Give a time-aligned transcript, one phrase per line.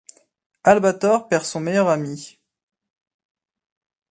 [0.63, 2.39] Albator perd son meilleur ami.